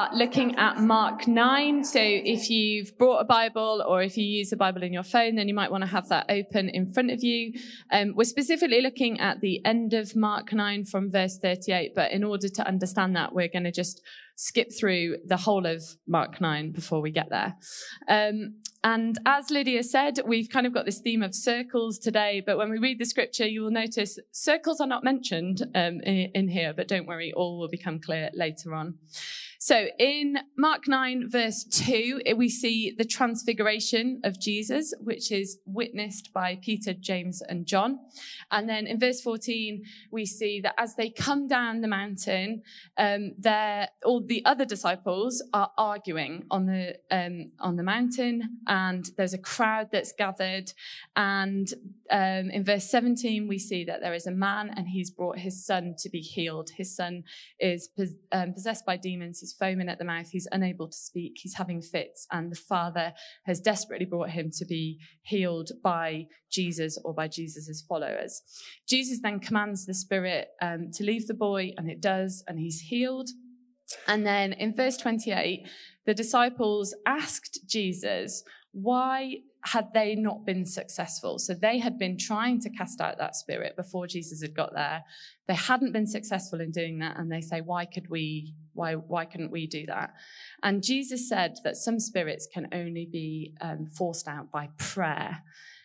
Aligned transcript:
are 0.00 0.16
looking 0.16 0.56
at 0.56 0.78
Mark 0.78 1.28
9. 1.28 1.84
So 1.84 2.00
if 2.00 2.48
you've 2.48 2.96
brought 2.96 3.18
a 3.18 3.24
Bible 3.24 3.84
or 3.86 4.02
if 4.02 4.16
you 4.16 4.24
use 4.24 4.50
a 4.50 4.56
Bible 4.56 4.82
in 4.82 4.94
your 4.94 5.02
phone, 5.02 5.34
then 5.34 5.46
you 5.46 5.52
might 5.52 5.70
want 5.70 5.82
to 5.82 5.90
have 5.90 6.08
that 6.08 6.24
open 6.30 6.70
in 6.70 6.90
front 6.90 7.10
of 7.10 7.22
you. 7.22 7.52
Um, 7.92 8.14
we're 8.16 8.24
specifically 8.24 8.80
looking 8.80 9.20
at 9.20 9.40
the 9.40 9.60
end 9.64 9.92
of 9.92 10.16
Mark 10.16 10.54
9 10.54 10.86
from 10.86 11.10
verse 11.10 11.38
38. 11.42 11.92
But 11.94 12.12
in 12.12 12.24
order 12.24 12.48
to 12.48 12.66
understand 12.66 13.14
that, 13.16 13.34
we're 13.34 13.48
going 13.48 13.64
to 13.64 13.72
just 13.72 14.00
skip 14.36 14.68
through 14.72 15.18
the 15.26 15.36
whole 15.36 15.66
of 15.66 15.82
Mark 16.06 16.40
9 16.40 16.72
before 16.72 17.02
we 17.02 17.10
get 17.10 17.28
there. 17.28 17.56
Um, 18.08 18.54
and 18.82 19.18
as 19.26 19.50
Lydia 19.50 19.82
said, 19.82 20.20
we've 20.26 20.48
kind 20.48 20.66
of 20.66 20.72
got 20.72 20.86
this 20.86 21.00
theme 21.00 21.22
of 21.22 21.34
circles 21.34 21.98
today, 21.98 22.42
but 22.44 22.56
when 22.56 22.70
we 22.70 22.78
read 22.78 22.98
the 22.98 23.04
scripture, 23.04 23.46
you 23.46 23.60
will 23.60 23.70
notice 23.70 24.18
circles 24.32 24.80
are 24.80 24.86
not 24.86 25.04
mentioned 25.04 25.60
um, 25.74 26.00
in, 26.00 26.30
in 26.34 26.48
here, 26.48 26.72
but 26.74 26.88
don't 26.88 27.06
worry, 27.06 27.34
all 27.36 27.58
will 27.58 27.68
become 27.68 28.00
clear 28.00 28.30
later 28.32 28.74
on. 28.74 28.94
So 29.62 29.88
in 29.98 30.38
Mark 30.56 30.88
9, 30.88 31.28
verse 31.28 31.64
2, 31.64 32.22
we 32.34 32.48
see 32.48 32.94
the 32.96 33.04
transfiguration 33.04 34.22
of 34.24 34.40
Jesus, 34.40 34.94
which 34.98 35.30
is 35.30 35.58
witnessed 35.66 36.32
by 36.32 36.58
Peter, 36.62 36.94
James, 36.94 37.42
and 37.42 37.66
John. 37.66 37.98
And 38.50 38.66
then 38.66 38.86
in 38.86 38.98
verse 38.98 39.20
14, 39.20 39.84
we 40.10 40.24
see 40.24 40.62
that 40.62 40.74
as 40.78 40.94
they 40.94 41.10
come 41.10 41.46
down 41.46 41.82
the 41.82 41.88
mountain, 41.88 42.62
um, 42.96 43.32
all 44.02 44.22
the 44.26 44.42
other 44.46 44.64
disciples 44.64 45.44
are 45.52 45.70
arguing 45.76 46.46
on 46.50 46.64
the, 46.64 46.96
um, 47.10 47.52
on 47.60 47.76
the 47.76 47.82
mountain, 47.82 48.60
and 48.66 49.10
there's 49.18 49.34
a 49.34 49.38
crowd 49.38 49.90
that's 49.92 50.12
gathered. 50.16 50.72
And 51.16 51.70
um, 52.10 52.50
in 52.50 52.64
verse 52.64 52.90
17, 52.90 53.46
we 53.46 53.58
see 53.58 53.84
that 53.84 54.00
there 54.00 54.14
is 54.14 54.26
a 54.26 54.32
man 54.32 54.72
and 54.74 54.88
he's 54.88 55.10
brought 55.10 55.38
his 55.38 55.62
son 55.66 55.96
to 55.98 56.08
be 56.08 56.20
healed. 56.20 56.70
His 56.78 56.96
son 56.96 57.24
is 57.58 57.90
um, 58.32 58.54
possessed 58.54 58.86
by 58.86 58.96
demons. 58.96 59.40
He's 59.40 59.49
He's 59.50 59.58
foaming 59.58 59.88
at 59.88 59.98
the 59.98 60.04
mouth. 60.04 60.30
He's 60.30 60.48
unable 60.52 60.88
to 60.88 60.96
speak. 60.96 61.38
He's 61.40 61.54
having 61.54 61.82
fits. 61.82 62.26
And 62.30 62.52
the 62.52 62.56
father 62.56 63.12
has 63.46 63.60
desperately 63.60 64.06
brought 64.06 64.30
him 64.30 64.50
to 64.58 64.64
be 64.64 64.98
healed 65.22 65.70
by 65.82 66.26
Jesus 66.50 66.98
or 67.04 67.14
by 67.14 67.28
Jesus' 67.28 67.84
followers. 67.88 68.42
Jesus 68.88 69.20
then 69.22 69.40
commands 69.40 69.86
the 69.86 69.94
spirit 69.94 70.48
um, 70.62 70.90
to 70.94 71.04
leave 71.04 71.26
the 71.26 71.34
boy, 71.34 71.72
and 71.76 71.90
it 71.90 72.00
does, 72.00 72.44
and 72.46 72.58
he's 72.58 72.80
healed. 72.80 73.30
And 74.06 74.24
then 74.24 74.52
in 74.52 74.74
verse 74.74 74.96
28, 74.96 75.66
the 76.06 76.14
disciples 76.14 76.94
asked 77.06 77.60
Jesus, 77.66 78.44
why 78.72 79.36
had 79.62 79.92
they 79.92 80.14
not 80.14 80.46
been 80.46 80.64
successful? 80.64 81.38
So 81.38 81.54
they 81.54 81.78
had 81.78 81.98
been 81.98 82.16
trying 82.16 82.60
to 82.62 82.70
cast 82.70 83.00
out 83.00 83.18
that 83.18 83.36
spirit 83.36 83.76
before 83.76 84.06
Jesus 84.06 84.40
had 84.40 84.54
got 84.54 84.72
there. 84.74 85.04
They 85.48 85.54
hadn't 85.54 85.92
been 85.92 86.06
successful 86.06 86.60
in 86.60 86.70
doing 86.70 87.00
that. 87.00 87.18
And 87.18 87.30
they 87.30 87.40
say, 87.40 87.60
why 87.60 87.84
could 87.84 88.08
we, 88.08 88.54
why, 88.72 88.94
why 88.94 89.24
couldn't 89.26 89.50
we 89.50 89.66
do 89.66 89.84
that? 89.86 90.14
And 90.62 90.82
Jesus 90.82 91.28
said 91.28 91.56
that 91.64 91.76
some 91.76 92.00
spirits 92.00 92.48
can 92.52 92.68
only 92.72 93.06
be 93.10 93.54
um, 93.60 93.86
forced 93.86 94.28
out 94.28 94.50
by 94.50 94.70
prayer. 94.78 95.42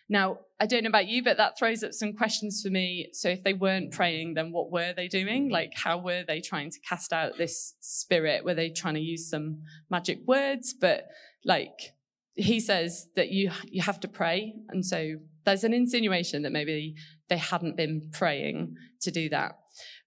Now, 0.08 0.38
I 0.60 0.66
don't 0.66 0.84
know 0.84 0.88
about 0.88 1.08
you, 1.08 1.22
but 1.24 1.36
that 1.36 1.58
throws 1.58 1.82
up 1.82 1.92
some 1.92 2.12
questions 2.12 2.62
for 2.62 2.70
me. 2.70 3.08
So 3.12 3.28
if 3.28 3.42
they 3.42 3.52
weren't 3.52 3.90
praying, 3.90 4.34
then 4.34 4.52
what 4.52 4.70
were 4.70 4.94
they 4.96 5.08
doing? 5.08 5.50
Like, 5.50 5.72
how 5.74 5.98
were 5.98 6.22
they 6.26 6.40
trying 6.40 6.70
to 6.70 6.78
cast 6.88 7.12
out 7.12 7.36
this 7.36 7.74
spirit? 7.80 8.44
Were 8.44 8.54
they 8.54 8.70
trying 8.70 8.94
to 8.94 9.00
use 9.00 9.28
some 9.28 9.62
magic 9.90 10.20
words? 10.24 10.72
But 10.80 11.08
like, 11.44 11.95
he 12.36 12.60
says 12.60 13.08
that 13.16 13.30
you 13.30 13.50
you 13.64 13.82
have 13.82 14.00
to 14.00 14.08
pray, 14.08 14.54
and 14.68 14.84
so 14.84 15.16
there's 15.44 15.64
an 15.64 15.72
insinuation 15.72 16.42
that 16.42 16.52
maybe 16.52 16.94
they 17.28 17.38
hadn't 17.38 17.76
been 17.76 18.10
praying 18.12 18.76
to 19.00 19.10
do 19.10 19.28
that. 19.30 19.58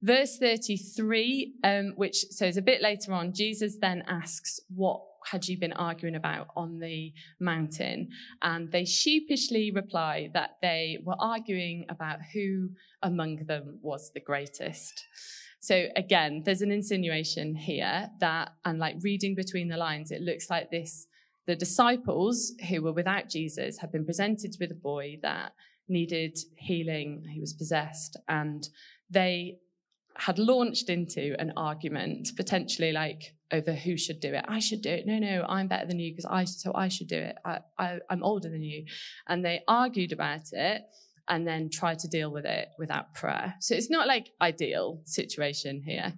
Verse 0.02 0.38
33, 0.38 1.56
um, 1.64 1.94
which 1.96 2.18
says 2.30 2.58
a 2.58 2.62
bit 2.62 2.81
later 2.81 3.14
on, 3.14 3.34
Jesus 3.34 3.78
then 3.80 4.04
asks, 4.08 4.59
What 4.74 5.02
had 5.26 5.48
you 5.48 5.58
been 5.58 5.74
arguing 5.74 6.16
about 6.16 6.48
on 6.56 6.80
the 6.80 7.14
mountain? 7.40 8.09
And 8.42 8.72
they 8.72 8.86
sheepishly 8.86 9.72
reply 9.72 10.30
that 10.34 10.58
they 10.62 11.00
were 11.04 11.18
arguing 11.20 11.86
about 11.90 12.20
who 12.34 12.70
among 13.04 13.46
them 13.46 13.80
was 13.81 14.12
the 14.14 14.22
greatest. 14.22 15.06
So 15.59 15.88
again, 15.96 16.44
there's 16.46 16.62
an 16.62 16.72
insinuation 16.72 17.56
here 17.56 18.09
that, 18.22 18.54
and 18.64 18.80
like 18.80 18.96
reading 19.02 19.36
between 19.36 19.68
the 19.68 19.78
lines, 19.78 20.12
it 20.12 20.22
looks 20.22 20.50
like 20.50 20.72
this 20.72 21.08
the 21.50 21.56
disciples 21.56 22.54
who 22.70 22.84
were 22.84 22.94
without 22.94 23.28
Jesus 23.28 23.80
had 23.80 23.92
been 23.92 24.06
presented 24.06 24.56
with 24.60 24.70
a 24.70 24.76
boy 24.76 25.18
that 25.24 25.54
needed 25.88 26.38
healing, 26.58 27.26
he 27.28 27.40
was 27.40 27.54
possessed, 27.54 28.16
and 28.28 28.70
they 29.10 29.58
had 30.16 30.38
launched 30.38 30.90
into 30.90 31.36
an 31.40 31.52
argument, 31.58 32.30
potentially 32.38 32.92
like 32.92 33.34
over 33.52 33.74
who 33.74 33.98
should 33.98 34.20
do 34.20 34.32
it. 34.32 34.46
I 34.48 34.60
should 34.60 34.84
do 34.84 34.92
it. 34.92 35.08
No, 35.08 35.18
no, 35.18 35.44
I'm 35.50 35.68
better 35.68 35.88
than 35.88 35.98
you 35.98 36.12
because 36.12 36.26
I 36.30 36.44
so 36.44 36.72
I 36.76 36.88
should 36.88 37.08
do 37.08 37.18
it. 37.18 37.36
I, 37.44 37.62
I, 37.80 37.98
I'm 38.12 38.22
older 38.24 38.50
than 38.50 38.62
you, 38.62 38.86
and 39.28 39.44
they 39.44 39.64
argued 39.68 40.12
about 40.12 40.54
it 40.54 40.84
and 41.28 41.48
then 41.48 41.72
tried 41.72 41.98
to 42.00 42.08
deal 42.08 42.30
with 42.30 42.46
it 42.46 42.68
without 42.78 43.16
prayer. 43.16 43.56
So 43.60 43.74
it's 43.74 43.90
not 43.90 44.08
like 44.08 44.34
ideal 44.40 45.02
situation 45.06 45.81
here. 45.84 46.14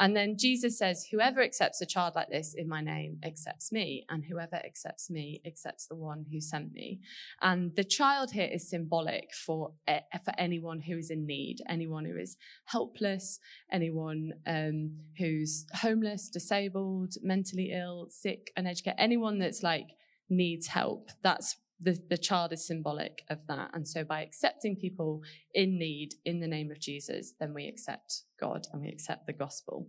And 0.00 0.16
then 0.16 0.36
Jesus 0.38 0.78
says, 0.78 1.06
Whoever 1.10 1.42
accepts 1.42 1.82
a 1.82 1.86
child 1.86 2.14
like 2.16 2.30
this 2.30 2.54
in 2.54 2.66
my 2.66 2.80
name 2.80 3.18
accepts 3.22 3.70
me, 3.70 4.06
and 4.08 4.24
whoever 4.24 4.56
accepts 4.56 5.10
me 5.10 5.42
accepts 5.46 5.86
the 5.86 5.94
one 5.94 6.24
who 6.32 6.40
sent 6.40 6.72
me. 6.72 7.00
And 7.42 7.76
the 7.76 7.84
child 7.84 8.30
here 8.32 8.48
is 8.50 8.68
symbolic 8.68 9.34
for, 9.34 9.72
for 9.86 10.32
anyone 10.38 10.80
who 10.80 10.96
is 10.96 11.10
in 11.10 11.26
need, 11.26 11.58
anyone 11.68 12.06
who 12.06 12.16
is 12.16 12.38
helpless, 12.64 13.38
anyone 13.70 14.32
um, 14.46 14.96
who's 15.18 15.66
homeless, 15.74 16.30
disabled, 16.30 17.14
mentally 17.22 17.70
ill, 17.72 18.06
sick, 18.08 18.50
uneducated, 18.56 18.98
anyone 18.98 19.38
that's 19.38 19.62
like 19.62 19.88
needs 20.30 20.66
help. 20.66 21.10
That's 21.22 21.56
the, 21.80 21.98
the 22.08 22.18
child 22.18 22.52
is 22.52 22.66
symbolic 22.66 23.24
of 23.30 23.38
that. 23.48 23.70
And 23.72 23.86
so 23.88 24.04
by 24.04 24.22
accepting 24.22 24.76
people 24.76 25.22
in 25.54 25.78
need 25.78 26.14
in 26.24 26.40
the 26.40 26.46
name 26.46 26.70
of 26.70 26.78
Jesus, 26.78 27.32
then 27.40 27.54
we 27.54 27.66
accept 27.66 28.22
God 28.38 28.66
and 28.72 28.82
we 28.82 28.88
accept 28.88 29.26
the 29.26 29.32
gospel. 29.32 29.88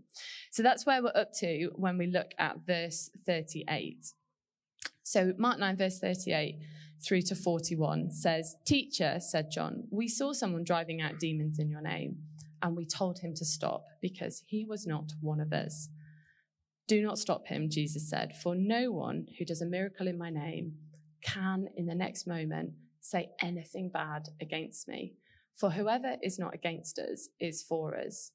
So 0.51 0.63
that's 0.63 0.85
where 0.85 1.03
we're 1.03 1.11
up 1.15 1.33
to 1.39 1.71
when 1.75 1.97
we 1.97 2.07
look 2.07 2.31
at 2.37 2.65
verse 2.65 3.09
38. 3.25 4.13
So 5.03 5.33
Mark 5.37 5.59
9, 5.59 5.77
verse 5.77 5.99
38 5.99 6.59
through 7.05 7.23
to 7.23 7.35
41 7.35 8.11
says, 8.11 8.55
Teacher, 8.65 9.17
said 9.19 9.51
John, 9.51 9.83
we 9.89 10.07
saw 10.07 10.33
someone 10.33 10.63
driving 10.63 11.01
out 11.01 11.19
demons 11.19 11.59
in 11.59 11.69
your 11.69 11.81
name, 11.81 12.17
and 12.61 12.77
we 12.77 12.85
told 12.85 13.19
him 13.19 13.33
to 13.35 13.45
stop 13.45 13.85
because 14.01 14.43
he 14.45 14.63
was 14.63 14.85
not 14.85 15.11
one 15.19 15.39
of 15.39 15.51
us. 15.51 15.89
Do 16.87 17.01
not 17.01 17.17
stop 17.17 17.47
him, 17.47 17.69
Jesus 17.69 18.09
said, 18.09 18.35
for 18.37 18.55
no 18.55 18.91
one 18.91 19.27
who 19.37 19.45
does 19.45 19.61
a 19.61 19.65
miracle 19.65 20.07
in 20.07 20.17
my 20.17 20.29
name 20.29 20.73
can, 21.23 21.67
in 21.75 21.85
the 21.85 21.95
next 21.95 22.27
moment, 22.27 22.71
say 22.99 23.29
anything 23.41 23.89
bad 23.89 24.29
against 24.39 24.87
me. 24.87 25.13
For 25.55 25.71
whoever 25.71 26.17
is 26.21 26.39
not 26.39 26.53
against 26.53 26.99
us 26.99 27.29
is 27.39 27.63
for 27.63 27.97
us. 27.97 28.31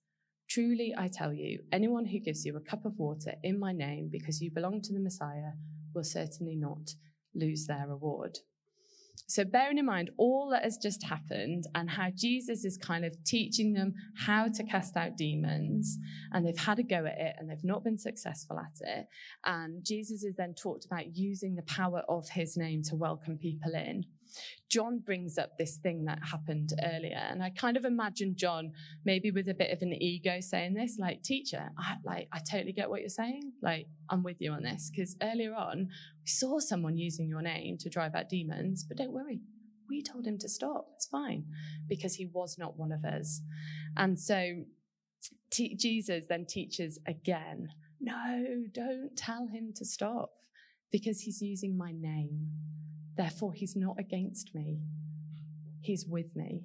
Truly, 0.49 0.95
I 0.97 1.09
tell 1.09 1.33
you, 1.33 1.61
anyone 1.73 2.07
who 2.07 2.21
gives 2.21 2.45
you 2.45 2.57
a 2.57 2.61
cup 2.61 2.85
of 2.85 2.99
water 2.99 3.35
in 3.43 3.59
my 3.59 3.73
name 3.73 4.09
because 4.11 4.41
you 4.41 4.51
belong 4.51 4.81
to 4.83 4.93
the 4.93 5.01
Messiah 5.01 5.53
will 5.95 6.05
certainly 6.05 6.55
not 6.55 6.95
lose 7.35 7.67
their 7.67 7.87
reward. 7.89 8.39
So, 9.29 9.45
bearing 9.45 9.79
in 9.79 9.87
mind 9.87 10.11
all 10.19 10.51
that 10.51 10.63
has 10.63 10.77
just 10.77 11.03
happened 11.05 11.65
and 11.75 11.91
how 11.91 12.11
Jesus 12.15 12.65
is 12.65 12.77
kind 12.77 13.05
of 13.05 13.13
teaching 13.25 13.73
them 13.73 13.93
how 14.17 14.47
to 14.49 14.65
cast 14.65 14.97
out 14.97 15.17
demons, 15.17 15.99
and 16.33 16.47
they've 16.47 16.57
had 16.57 16.79
a 16.79 16.85
go 16.85 17.05
at 17.07 17.19
it 17.19 17.35
and 17.39 17.51
they've 17.51 17.65
not 17.65 17.83
been 17.83 17.99
successful 17.99 18.59
at 18.59 18.79
it. 18.81 19.07
And 19.45 19.85
Jesus 19.85 20.23
is 20.23 20.37
then 20.37 20.55
talked 20.55 20.85
about 20.85 21.17
using 21.17 21.57
the 21.57 21.63
power 21.63 22.03
of 22.09 22.29
his 22.29 22.57
name 22.57 22.83
to 22.85 22.95
welcome 22.95 23.37
people 23.37 23.73
in. 23.75 24.05
John 24.77 24.99
brings 24.99 25.39
up 25.39 25.57
this 25.57 25.79
thing 25.79 26.05
that 26.05 26.19
happened 26.23 26.75
earlier, 26.85 27.17
and 27.17 27.43
I 27.43 27.49
kind 27.49 27.79
of 27.79 27.87
imagine 27.87 28.37
John 28.37 28.73
maybe 29.07 29.31
with 29.31 29.49
a 29.49 29.55
bit 29.55 29.71
of 29.73 29.81
an 29.81 29.95
ego 29.95 30.39
saying 30.41 30.75
this, 30.75 30.99
like, 30.99 31.23
"Teacher, 31.23 31.71
I 31.79 31.97
like 32.05 32.29
I 32.31 32.41
totally 32.41 32.75
get 32.75 32.91
what 32.91 33.01
you're 33.01 33.09
saying. 33.09 33.55
Like, 33.63 33.87
I'm 34.11 34.23
with 34.23 34.37
you 34.39 34.53
on 34.53 34.65
this 34.65 34.91
because 34.91 35.17
earlier 35.23 35.55
on 35.55 35.89
we 36.21 36.27
saw 36.27 36.59
someone 36.59 36.99
using 36.99 37.27
your 37.27 37.41
name 37.41 37.79
to 37.79 37.89
drive 37.89 38.15
out 38.15 38.29
demons, 38.29 38.85
but 38.85 38.99
don't 38.99 39.13
worry, 39.13 39.41
we 39.89 40.03
told 40.03 40.27
him 40.27 40.37
to 40.41 40.49
stop. 40.59 40.91
It's 40.97 41.07
fine 41.07 41.47
because 41.89 42.17
he 42.17 42.27
was 42.27 42.59
not 42.59 42.79
one 42.79 42.93
of 42.93 43.03
us." 43.03 43.41
And 43.97 44.21
so 44.21 44.67
t- 45.51 45.75
Jesus 45.75 46.27
then 46.29 46.45
teaches 46.45 46.99
again, 47.07 47.69
"No, 47.99 48.67
don't 48.73 49.17
tell 49.17 49.47
him 49.47 49.73
to 49.77 49.87
stop." 49.87 50.35
Because 50.93 51.23
he's 51.23 51.41
using 51.41 51.79
my 51.79 51.93
name. 51.93 52.53
Therefore, 53.17 53.53
he's 53.53 53.77
not 53.77 53.97
against 53.99 54.55
me, 54.55 54.81
he's 55.81 56.07
with 56.07 56.35
me. 56.37 56.63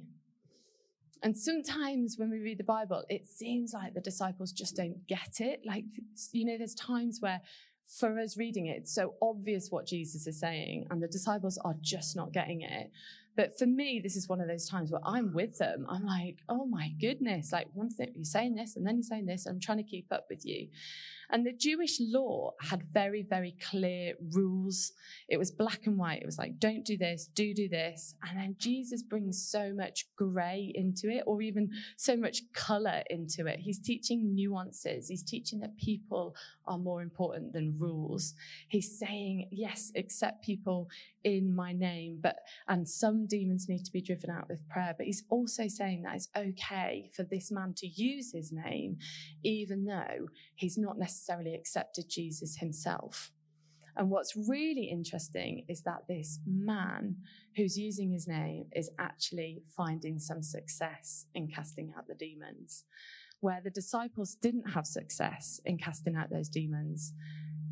And 1.23 1.37
sometimes 1.37 2.15
when 2.17 2.31
we 2.31 2.39
read 2.39 2.57
the 2.57 2.63
Bible, 2.63 3.03
it 3.07 3.27
seems 3.27 3.73
like 3.73 3.93
the 3.93 4.01
disciples 4.01 4.51
just 4.51 4.75
don't 4.75 5.05
get 5.07 5.39
it. 5.39 5.61
Like, 5.63 5.85
you 6.31 6.45
know, 6.45 6.57
there's 6.57 6.73
times 6.73 7.19
where 7.21 7.41
for 7.99 8.17
us 8.19 8.37
reading 8.37 8.67
it, 8.67 8.77
it's 8.77 8.95
so 8.95 9.13
obvious 9.21 9.69
what 9.69 9.85
Jesus 9.85 10.25
is 10.25 10.39
saying, 10.39 10.87
and 10.89 11.01
the 11.01 11.07
disciples 11.07 11.59
are 11.63 11.75
just 11.81 12.15
not 12.15 12.31
getting 12.33 12.61
it. 12.61 12.91
But 13.35 13.57
for 13.57 13.65
me, 13.65 14.01
this 14.03 14.15
is 14.15 14.27
one 14.27 14.41
of 14.41 14.47
those 14.47 14.67
times 14.67 14.91
where 14.91 15.01
I'm 15.05 15.33
with 15.33 15.57
them. 15.57 15.85
I'm 15.87 16.05
like, 16.05 16.39
oh 16.49 16.65
my 16.65 16.89
goodness, 16.99 17.51
like 17.51 17.67
one 17.73 17.89
thing, 17.89 18.11
you're 18.13 18.25
saying 18.25 18.55
this 18.55 18.75
and 18.75 18.85
then 18.85 18.95
you're 18.95 19.03
saying 19.03 19.25
this. 19.25 19.45
I'm 19.45 19.59
trying 19.59 19.77
to 19.77 19.83
keep 19.83 20.11
up 20.11 20.25
with 20.29 20.45
you. 20.45 20.67
And 21.31 21.45
the 21.45 21.53
Jewish 21.53 21.97
law 21.99 22.51
had 22.61 22.83
very, 22.91 23.23
very 23.23 23.55
clear 23.69 24.15
rules. 24.33 24.91
It 25.29 25.37
was 25.37 25.49
black 25.49 25.85
and 25.85 25.97
white. 25.97 26.21
It 26.21 26.25
was 26.25 26.37
like, 26.37 26.59
don't 26.59 26.83
do 26.83 26.97
this, 26.97 27.27
do 27.33 27.53
do 27.53 27.69
this. 27.69 28.15
And 28.27 28.37
then 28.37 28.55
Jesus 28.59 29.01
brings 29.01 29.41
so 29.41 29.73
much 29.73 30.05
gray 30.17 30.71
into 30.75 31.09
it, 31.09 31.23
or 31.25 31.41
even 31.41 31.69
so 31.95 32.17
much 32.17 32.41
color 32.53 33.01
into 33.09 33.47
it. 33.47 33.59
He's 33.59 33.79
teaching 33.79 34.35
nuances. 34.35 35.07
He's 35.07 35.23
teaching 35.23 35.61
that 35.61 35.77
people 35.77 36.35
are 36.67 36.77
more 36.77 37.01
important 37.01 37.53
than 37.53 37.79
rules. 37.79 38.33
He's 38.67 38.99
saying, 38.99 39.47
yes, 39.51 39.91
accept 39.95 40.43
people 40.43 40.89
in 41.23 41.55
my 41.55 41.71
name, 41.71 42.17
but, 42.21 42.37
and 42.67 42.89
some 42.89 43.27
demons 43.27 43.69
need 43.69 43.85
to 43.85 43.91
be 43.91 44.01
driven 44.01 44.29
out 44.29 44.49
with 44.49 44.67
prayer. 44.67 44.93
But 44.97 45.05
he's 45.05 45.23
also 45.29 45.67
saying 45.67 46.01
that 46.01 46.15
it's 46.15 46.29
okay 46.35 47.09
for 47.15 47.23
this 47.23 47.51
man 47.51 47.73
to 47.77 47.87
use 47.87 48.31
his 48.33 48.51
name, 48.51 48.97
even 49.43 49.85
though 49.85 50.27
he's 50.55 50.77
not 50.77 50.97
necessarily 50.97 51.20
accepted 51.29 52.05
Jesus 52.09 52.57
himself. 52.57 53.31
And 53.95 54.09
what's 54.09 54.35
really 54.35 54.85
interesting 54.85 55.65
is 55.67 55.81
that 55.83 56.07
this 56.07 56.39
man 56.45 57.17
who's 57.55 57.77
using 57.77 58.11
his 58.11 58.27
name 58.27 58.65
is 58.73 58.89
actually 58.97 59.63
finding 59.75 60.17
some 60.17 60.41
success 60.41 61.25
in 61.35 61.49
casting 61.49 61.93
out 61.97 62.07
the 62.07 62.15
demons. 62.15 62.85
Where 63.41 63.59
the 63.61 63.69
disciples 63.69 64.35
didn't 64.41 64.71
have 64.71 64.85
success 64.85 65.59
in 65.65 65.77
casting 65.77 66.15
out 66.15 66.29
those 66.29 66.47
demons, 66.47 67.13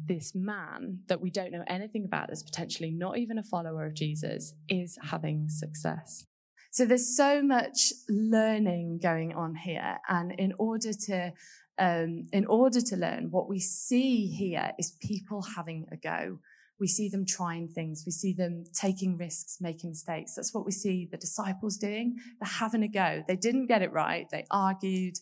this 0.08 0.34
man 0.36 1.00
that 1.08 1.22
we 1.22 1.30
don't 1.30 1.52
know 1.52 1.64
anything 1.68 2.04
about, 2.04 2.28
that's 2.28 2.44
potentially 2.44 2.92
not 2.92 3.18
even 3.18 3.38
a 3.38 3.44
follower 3.44 3.86
of 3.86 3.94
Jesus, 3.94 4.56
is 4.68 4.98
having 5.04 5.48
success. 5.48 6.26
So 6.72 6.86
there's 6.86 7.16
so 7.16 7.42
much 7.42 7.94
learning 8.10 9.00
going 9.02 9.34
on 9.34 9.56
here. 9.56 9.98
And 10.08 10.32
in 10.34 10.54
order 10.58 10.92
to 11.06 11.34
um, 11.80 12.28
in 12.34 12.46
order 12.46 12.82
to 12.82 12.96
learn, 12.96 13.32
what 13.32 13.50
we 13.50 13.60
see 13.60 14.28
here 14.28 14.72
is 14.78 14.92
people 15.02 15.42
having 15.56 15.88
a 15.92 15.98
go. 15.98 16.40
We 16.80 16.88
see 16.88 17.10
them 17.10 17.26
trying 17.26 17.70
things. 17.70 18.04
We 18.06 18.12
see 18.12 18.34
them 18.34 18.66
taking 18.74 19.18
risks, 19.18 19.58
making 19.60 19.92
mistakes. 19.92 20.36
That's 20.36 20.54
what 20.54 20.66
we 20.66 20.72
see 20.72 21.08
the 21.10 21.18
disciples 21.18 21.78
doing. 21.78 22.18
They're 22.40 22.50
having 22.50 22.84
a 22.84 22.88
go. 22.88 23.24
They 23.28 23.36
didn't 23.36 23.68
get 23.68 23.82
it 23.82 23.92
right. 23.92 24.28
They 24.30 24.46
argued 24.52 25.16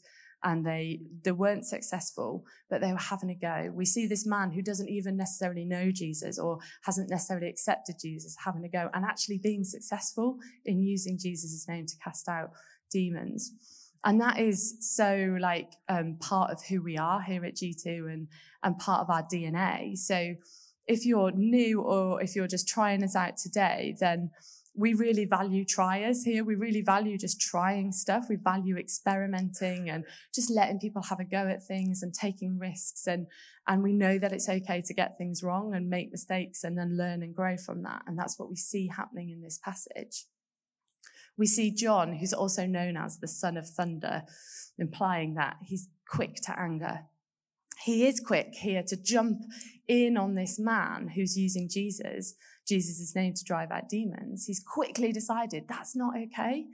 and 0.44 0.66
they, 0.66 1.02
they 1.24 1.32
weren't 1.32 1.66
successful, 1.66 2.46
but 2.70 2.82
they 2.82 2.92
were 2.92 3.00
having 3.00 3.30
a 3.30 3.36
go. 3.36 3.72
We 3.74 3.86
see 3.86 4.08
this 4.08 4.26
man 4.26 4.52
who 4.52 4.62
doesn't 4.62 4.90
even 4.90 5.18
necessarily 5.18 5.66
know 5.66 5.92
Jesus 5.92 6.38
or 6.38 6.60
hasn't 6.84 7.10
necessarily 7.10 7.50
accepted 7.50 7.96
Jesus 8.00 8.36
having 8.46 8.64
a 8.64 8.70
go 8.70 8.90
and 8.94 9.04
actually 9.04 9.40
being 9.40 9.64
successful 9.64 10.38
in 10.64 10.82
using 10.82 11.18
Jesus' 11.18 11.68
name 11.68 11.88
to 11.88 11.98
cast 12.04 12.30
out 12.30 12.52
demons. 12.92 13.52
And 14.04 14.22
that 14.22 14.40
is 14.40 14.78
so 14.80 15.38
like 15.40 15.74
um, 15.90 16.18
part 16.20 16.52
of 16.52 16.64
who 16.66 16.82
we 16.82 16.98
are 16.98 17.22
here 17.22 17.44
at 17.46 17.56
G2 17.56 18.12
and, 18.12 18.28
and 18.64 18.78
part 18.78 19.02
of 19.02 19.10
our 19.10 19.24
DNA. 19.24 19.98
So 19.98 20.36
if 20.88 21.06
you're 21.06 21.32
new 21.32 21.82
or 21.82 22.22
if 22.22 22.36
you're 22.36 22.48
just 22.48 22.68
trying 22.68 23.04
us 23.04 23.16
out 23.16 23.38
today, 23.38 23.96
then 24.00 24.32
we 24.78 24.94
really 24.94 25.26
value 25.26 25.66
triers 25.66 26.24
here. 26.24 26.44
We 26.44 26.54
really 26.54 26.82
value 26.82 27.18
just 27.18 27.42
trying 27.42 27.92
stuff. 27.92 28.28
We 28.30 28.36
value 28.36 28.78
experimenting 28.78 29.90
and 29.90 30.06
just 30.34 30.52
letting 30.52 30.80
people 30.80 31.02
have 31.04 31.20
a 31.20 31.26
go 31.26 31.48
at 31.48 31.64
things 31.64 32.04
and 32.04 32.14
taking 32.14 32.60
risks. 32.60 33.08
And, 33.08 33.26
and 33.68 33.82
we 33.82 33.92
know 33.92 34.20
that 34.20 34.32
it's 34.32 34.48
okay 34.48 34.82
to 34.86 34.94
get 34.94 35.18
things 35.18 35.42
wrong 35.42 35.74
and 35.74 35.90
make 35.90 36.12
mistakes 36.12 36.64
and 36.64 36.78
then 36.78 36.96
learn 36.96 37.24
and 37.24 37.36
grow 37.36 37.58
from 37.58 37.82
that. 37.84 38.04
And 38.06 38.18
that's 38.18 38.38
what 38.38 38.50
we 38.50 38.56
see 38.56 38.88
happening 38.88 39.32
in 39.32 39.42
this 39.42 39.58
passage. 39.58 40.26
We 41.38 41.46
see 41.46 41.72
John, 41.72 42.14
who's 42.14 42.34
also 42.34 42.66
known 42.66 42.98
as 42.98 43.20
the 43.20 43.28
son 43.28 43.58
of 43.58 43.70
thunder, 43.70 44.24
implying 44.78 45.36
that 45.36 45.58
he's 45.64 45.88
quick 46.10 46.36
to 46.44 46.60
anger. 46.60 47.02
He 47.84 48.08
is 48.08 48.20
quick 48.20 48.56
here 48.56 48.84
to 48.88 49.02
jump 49.02 49.42
in 49.88 50.18
on 50.18 50.36
this 50.36 50.58
man 50.58 51.10
who's 51.16 51.38
using 51.38 51.70
Jesus, 51.70 52.34
Jesus' 52.68 53.16
name 53.16 53.34
to 53.36 53.44
drive 53.46 53.72
out 53.72 53.88
demons. 53.90 54.46
He's 54.46 54.64
quickly 54.66 55.12
decided 55.12 55.66
that's 55.68 55.96
not 55.96 56.16
okay. 56.18 56.66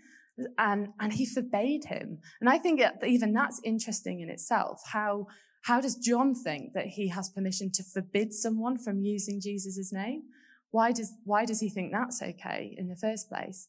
And, 0.57 0.89
and 0.99 1.13
he 1.13 1.25
forbade 1.25 1.85
him. 1.85 2.19
And 2.39 2.49
I 2.49 2.57
think 2.57 2.79
that 2.79 3.03
even 3.05 3.33
that's 3.33 3.61
interesting 3.63 4.21
in 4.21 4.29
itself. 4.29 4.81
How, 4.91 5.27
how 5.63 5.81
does 5.81 5.95
John 5.95 6.33
think 6.33 6.73
that 6.73 6.87
he 6.87 7.09
has 7.09 7.29
permission 7.29 7.69
to 7.73 7.83
forbid 7.83 8.33
someone 8.33 8.77
from 8.77 9.01
using 9.01 9.39
Jesus' 9.41 9.93
name? 9.93 10.23
Why 10.71 10.91
does, 10.91 11.13
why 11.23 11.45
does 11.45 11.59
he 11.59 11.69
think 11.69 11.91
that's 11.91 12.23
okay 12.23 12.73
in 12.77 12.87
the 12.87 12.95
first 12.95 13.29
place? 13.29 13.67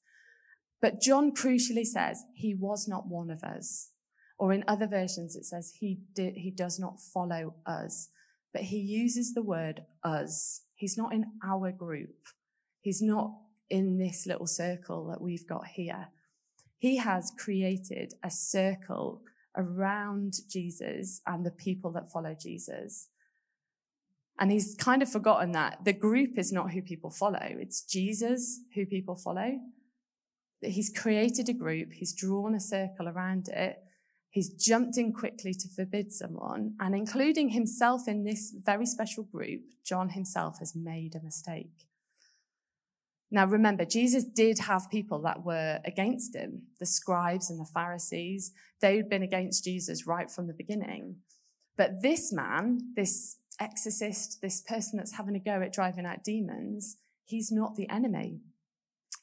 But 0.85 1.01
John 1.01 1.33
crucially 1.33 1.87
says 1.87 2.25
he 2.35 2.55
was 2.55 2.87
not 2.87 3.07
one 3.07 3.31
of 3.31 3.43
us. 3.43 3.89
Or 4.39 4.53
in 4.53 4.65
other 4.69 4.87
versions, 4.87 5.35
it 5.35 5.47
says 5.47 5.73
he 5.81 6.01
he 6.15 6.53
does 6.55 6.79
not 6.79 7.01
follow 7.01 7.55
us, 7.65 8.11
but 8.53 8.65
he 8.65 8.77
uses 8.77 9.33
the 9.33 9.43
word 9.43 9.85
us. 10.03 10.61
He's 10.75 10.99
not 10.99 11.15
in 11.15 11.25
our 11.43 11.73
group. 11.73 12.17
He's 12.83 13.01
not 13.01 13.33
in 13.71 13.97
this 13.97 14.27
little 14.27 14.47
circle 14.47 15.07
that 15.07 15.23
we've 15.23 15.49
got 15.49 15.69
here. 15.69 16.09
He 16.77 16.99
has 16.99 17.33
created 17.39 18.13
a 18.23 18.31
circle 18.31 19.23
around 19.57 20.35
Jesus 20.51 21.23
and 21.27 21.47
the 21.47 21.51
people 21.51 21.93
that 21.93 22.13
follow 22.13 22.37
Jesus. 22.39 23.09
And 24.39 24.53
he's 24.53 24.77
kind 24.79 25.03
of 25.03 25.11
forgotten 25.11 25.53
that 25.53 25.87
the 25.87 25.95
group 25.95 26.37
is 26.37 26.53
not 26.53 26.73
who 26.73 26.83
people 26.83 27.11
follow. 27.11 27.41
It's 27.41 27.83
Jesus 27.83 28.61
who 28.75 28.85
people 28.85 29.17
follow 29.17 29.61
that 30.63 30.73
he's 30.73 30.91
created 30.91 31.49
a 31.49 31.53
group, 31.53 31.93
he's 31.93 32.13
drawn 32.13 32.55
a 32.55 32.61
circle 32.61 33.09
around 33.09 33.49
it, 33.49 33.79
he's 34.31 34.51
jumped 34.51 34.97
in 34.97 35.13
quickly 35.13 35.55
to 35.55 35.69
forbid 35.69 36.13
someone, 36.13 36.75
and 36.81 36.95
including 36.95 37.51
himself 37.51 38.09
in 38.09 38.25
this 38.25 38.55
very 38.65 38.87
special 38.87 39.25
group, 39.25 39.63
John 39.85 40.11
himself 40.11 40.59
has 40.59 40.75
made 40.75 41.15
a 41.15 41.23
mistake. 41.23 41.87
Now 43.31 43.47
remember, 43.47 43.85
Jesus 43.85 44.25
did 44.25 44.61
have 44.61 44.91
people 44.91 45.21
that 45.23 45.45
were 45.45 45.81
against 45.85 46.37
him, 46.37 46.63
the 46.79 46.87
scribes 46.87 47.51
and 47.51 47.59
the 47.61 47.65
Pharisees. 47.65 48.53
They'd 48.81 49.09
been 49.09 49.25
against 49.25 49.65
Jesus 49.65 50.07
right 50.07 50.31
from 50.31 50.47
the 50.47 50.53
beginning. 50.53 51.17
But 51.77 52.03
this 52.03 52.33
man, 52.33 52.93
this 52.95 53.39
exorcist, 53.61 54.41
this 54.41 54.61
person 54.61 54.99
that's 54.99 55.17
having 55.17 55.35
a 55.35 55.41
go 55.41 55.63
at 55.63 55.73
driving 55.73 56.07
out 56.07 56.23
demons, 56.23 56.97
he's 57.25 57.51
not 57.51 57.75
the 57.75 57.89
enemy. 57.89 58.41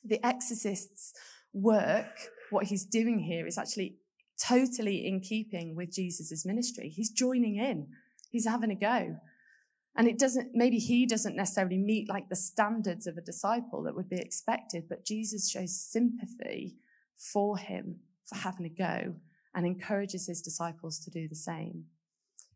The 0.04 0.26
exorcist's 0.26 1.14
work, 1.54 2.30
what 2.50 2.66
he's 2.66 2.86
doing 2.86 3.20
here 3.20 3.46
is 3.46 3.58
actually 3.58 3.98
totally 4.42 5.06
in 5.06 5.22
keeping 5.22 5.76
with 5.76 5.94
Jesus' 5.94 6.46
ministry. 6.46 6.90
He's 6.90 7.12
joining 7.12 7.58
in. 7.58 7.88
He's 8.32 8.48
having 8.48 8.72
a 8.72 8.76
go. 8.76 9.18
And 9.96 10.08
it 10.08 10.18
doesn't, 10.18 10.52
maybe 10.54 10.78
he 10.78 11.06
doesn't 11.06 11.36
necessarily 11.36 11.78
meet 11.78 12.08
like 12.10 12.30
the 12.30 12.36
standards 12.36 13.08
of 13.08 13.18
a 13.18 13.22
disciple 13.22 13.84
that 13.84 13.96
would 13.96 14.10
be 14.10 14.20
expected, 14.20 14.86
but 14.88 15.06
Jesus 15.06 15.50
shows 15.50 15.80
sympathy 15.80 16.78
for 17.16 17.58
him 17.58 18.00
for 18.26 18.38
having 18.38 18.66
a 18.66 18.70
go 18.70 19.16
and 19.54 19.66
encourages 19.66 20.28
his 20.28 20.42
disciples 20.42 20.98
to 21.00 21.12
do 21.12 21.28
the 21.28 21.36
same. 21.36 21.86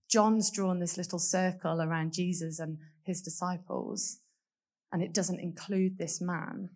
John's 0.10 0.50
drawn 0.50 0.80
this 0.80 0.98
little 0.98 1.20
circle 1.20 1.82
around 1.82 2.14
Jesus 2.14 2.58
and 2.60 2.78
his 3.04 3.22
disciples, 3.22 4.20
and 4.92 5.04
it 5.04 5.14
doesn't 5.14 5.42
include 5.42 5.98
this 5.98 6.22
man. 6.22 6.70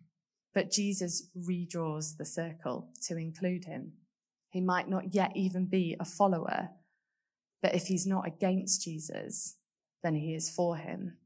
But 0.53 0.71
Jesus 0.71 1.29
redraws 1.37 2.17
the 2.17 2.25
circle 2.25 2.89
to 3.07 3.17
include 3.17 3.65
him. 3.65 3.93
He 4.49 4.61
might 4.61 4.89
not 4.89 5.13
yet 5.13 5.31
even 5.35 5.65
be 5.65 5.95
a 5.99 6.05
follower, 6.05 6.69
but 7.61 7.75
if 7.75 7.83
he's 7.83 8.07
not 8.07 8.27
against 8.27 8.83
Jesus, 8.83 9.57
then 10.03 10.15
he 10.15 10.33
is 10.33 10.49
for 10.49 10.77
him. 10.77 11.17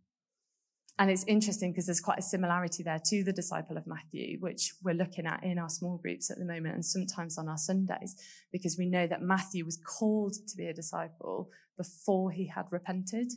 And 1.00 1.10
it's 1.10 1.24
interesting 1.24 1.72
because 1.72 1.88
there's 1.88 2.00
quite 2.00 2.20
a 2.20 2.24
similarity 2.24 2.84
there 2.84 3.02
to 3.06 3.24
the 3.24 3.34
disciple 3.34 3.78
of 3.78 3.88
Matthew, 3.88 4.38
which 4.40 4.74
we're 4.84 4.94
looking 4.94 5.26
at 5.26 5.44
in 5.44 5.58
our 5.58 5.70
small 5.70 5.98
groups 5.98 6.30
at 6.30 6.38
the 6.38 6.46
moment 6.46 6.76
and 6.76 6.86
sometimes 6.86 7.38
on 7.38 7.50
our 7.50 7.58
Sundays, 7.58 8.16
because 8.52 8.78
we 8.78 8.86
know 8.86 9.08
that 9.08 9.22
Matthew 9.22 9.66
was 9.66 9.78
called 9.78 10.36
to 10.48 10.56
be 10.56 10.68
a 10.68 10.74
disciple 10.74 11.50
before 11.78 12.30
he 12.30 12.48
had 12.48 12.66
repented. 12.72 13.32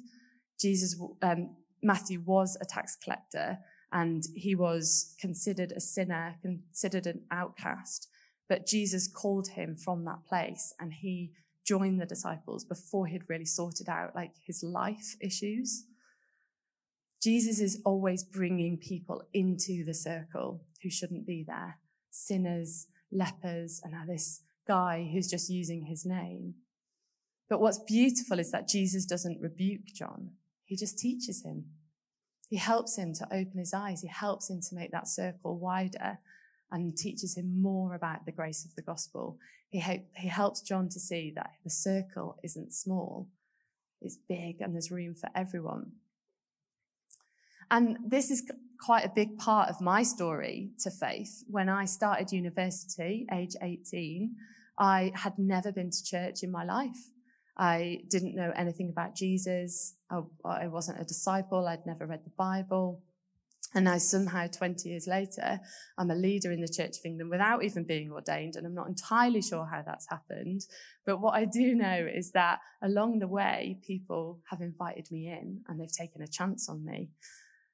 Jesus, 0.61 1.00
um, 1.23 1.57
Matthew 1.83 2.21
was 2.21 2.59
a 2.61 2.66
tax 2.66 2.97
collector 3.02 3.59
and 3.93 4.25
he 4.35 4.55
was 4.55 5.14
considered 5.21 5.73
a 5.73 5.81
sinner, 5.81 6.37
considered 6.43 7.07
an 7.07 7.23
outcast. 7.31 8.09
But 8.49 8.66
Jesus 8.66 9.09
called 9.09 9.49
him 9.49 9.75
from 9.76 10.05
that 10.05 10.25
place 10.28 10.73
and 10.78 10.93
he 10.93 11.33
joined 11.64 12.00
the 12.00 12.07
disciples 12.07 12.64
before 12.64 13.07
he'd 13.07 13.28
really 13.28 13.45
sorted 13.45 13.88
out 13.88 14.14
like 14.14 14.33
his 14.47 14.62
life 14.62 15.16
issues. 15.21 15.85
Jesus 17.23 17.61
is 17.61 17.81
always 17.85 18.23
bringing 18.23 18.76
people 18.76 19.23
into 19.33 19.85
the 19.85 19.95
circle 19.95 20.62
who 20.83 20.90
shouldn't 20.90 21.26
be 21.26 21.45
there. 21.47 21.78
Sinners, 22.11 22.87
lepers, 23.11 23.81
and 23.83 23.93
now 23.93 24.05
this 24.07 24.43
guy 24.66 25.09
who's 25.12 25.28
just 25.28 25.50
using 25.50 25.87
his 25.87 26.05
name. 26.05 26.55
But 27.49 27.61
what's 27.61 27.78
beautiful 27.78 28.38
is 28.38 28.50
that 28.52 28.69
Jesus 28.69 29.07
doesn't 29.07 29.40
rebuke 29.40 29.87
John. 29.95 30.33
He 30.64 30.76
just 30.76 30.99
teaches 30.99 31.45
him. 31.45 31.66
He 32.49 32.57
helps 32.57 32.97
him 32.97 33.12
to 33.15 33.25
open 33.26 33.59
his 33.59 33.75
eyes. 33.75 34.03
He 34.03 34.09
helps 34.09 34.49
him 34.49 34.61
to 34.61 34.75
make 34.75 34.93
that 34.93 35.09
circle 35.09 35.59
wider. 35.59 36.19
and 36.71 36.97
teaches 36.97 37.37
him 37.37 37.62
more 37.62 37.95
about 37.95 38.26
the 38.26 38.33
grace 38.33 38.65
of 38.65 38.75
the 38.75 38.83
gospel. 38.83 39.38
He, 39.71 39.81
he 40.17 40.29
helps 40.29 40.61
John 40.61 40.88
to 40.88 40.99
see 40.99 41.33
that 41.37 41.50
the 41.62 41.71
circle 41.71 42.38
isn't 42.43 42.73
small, 42.73 43.29
it's 44.00 44.19
big, 44.29 44.61
and 44.61 44.75
there's 44.75 44.91
room 44.91 45.15
for 45.15 45.31
everyone. 45.33 45.93
And 47.71 47.99
this 48.05 48.31
is 48.31 48.50
quite 48.81 49.05
a 49.05 49.12
big 49.15 49.38
part 49.38 49.69
of 49.71 49.81
my 49.81 50.03
story 50.03 50.71
to 50.81 50.91
faith. 50.91 51.45
When 51.49 51.69
I 51.69 51.85
started 51.85 52.33
university, 52.33 53.26
age 53.33 53.55
18, 53.61 54.35
I 54.79 55.12
had 55.15 55.38
never 55.38 55.73
been 55.73 55.91
to 55.91 56.05
church 56.05 56.43
in 56.43 56.50
my 56.50 56.65
life. 56.65 57.11
I 57.56 58.02
didn't 58.08 58.36
know 58.36 58.52
anything 58.54 58.90
about 58.90 59.14
Jesus. 59.14 59.94
I, 60.10 60.20
I 60.44 60.66
wasn't 60.66 61.00
a 61.00 61.04
disciple. 61.04 61.66
I'd 61.66 61.86
never 61.86 62.06
read 62.06 62.25
the 62.25 62.32
Bible. 62.36 63.02
And 63.75 63.84
now 63.84 63.98
somehow 63.98 64.46
20 64.46 64.88
years 64.88 65.06
later, 65.06 65.60
I'm 65.98 66.10
a 66.10 66.14
leader 66.14 66.50
in 66.52 66.60
the 66.60 66.68
Church 66.68 66.98
of 66.98 67.04
England 67.04 67.30
without 67.30 67.64
even 67.64 67.84
being 67.84 68.10
ordained. 68.10 68.56
And 68.56 68.66
I'm 68.66 68.75
not 68.75 68.88
entirely 68.88 69.42
sure 69.42 69.66
how 69.66 69.82
that's 69.84 70.08
happened. 70.08 70.62
But 71.04 71.20
what 71.20 71.34
I 71.34 71.44
do 71.44 71.75
know 71.75 72.06
is 72.10 72.32
that 72.32 72.60
along 72.82 73.18
the 73.18 73.28
way, 73.28 73.78
people 73.86 74.40
have 74.50 74.60
invited 74.60 75.08
me 75.10 75.28
in 75.28 75.62
and 75.68 75.80
they've 75.80 75.92
taken 75.92 76.22
a 76.22 76.28
chance 76.28 76.68
on 76.68 76.84
me. 76.84 77.10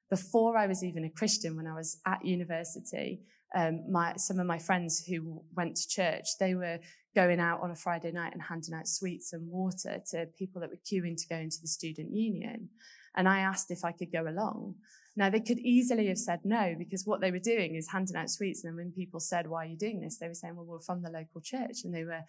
Before 0.09 0.57
I 0.57 0.67
was 0.67 0.83
even 0.83 1.05
a 1.05 1.09
Christian, 1.09 1.55
when 1.55 1.67
I 1.67 1.73
was 1.73 1.99
at 2.05 2.25
university, 2.25 3.21
um, 3.55 3.89
my, 3.89 4.13
some 4.17 4.39
of 4.39 4.47
my 4.47 4.59
friends 4.59 5.05
who 5.05 5.43
went 5.55 5.75
to 5.77 5.87
church, 5.87 6.25
they 6.39 6.55
were 6.55 6.79
going 7.15 7.39
out 7.39 7.61
on 7.61 7.71
a 7.71 7.75
Friday 7.75 8.11
night 8.11 8.33
and 8.33 8.41
handing 8.41 8.73
out 8.73 8.87
sweets 8.87 9.33
and 9.33 9.47
water 9.49 10.01
to 10.11 10.27
people 10.37 10.61
that 10.61 10.69
were 10.69 10.77
queuing 10.77 11.15
to 11.17 11.27
go 11.27 11.35
into 11.35 11.61
the 11.61 11.67
student 11.67 12.11
union. 12.11 12.69
And 13.15 13.29
I 13.29 13.39
asked 13.39 13.69
if 13.69 13.85
I 13.85 13.91
could 13.91 14.11
go 14.11 14.27
along. 14.27 14.75
Now 15.15 15.29
they 15.29 15.39
could 15.39 15.59
easily 15.59 16.07
have 16.07 16.17
said 16.17 16.39
no 16.43 16.73
because 16.77 17.05
what 17.05 17.21
they 17.21 17.29
were 17.29 17.39
doing 17.39 17.75
is 17.75 17.91
handing 17.91 18.15
out 18.15 18.31
sweets. 18.31 18.63
And 18.63 18.71
then 18.71 18.77
when 18.77 18.91
people 18.91 19.19
said, 19.19 19.47
why 19.47 19.65
are 19.65 19.69
you 19.69 19.77
doing 19.77 20.01
this? 20.01 20.17
They 20.17 20.27
were 20.27 20.33
saying, 20.33 20.55
well, 20.55 20.65
we're 20.65 20.79
from 20.79 21.03
the 21.03 21.11
local 21.11 21.39
church 21.41 21.83
and 21.83 21.93
they 21.93 22.03
were 22.03 22.23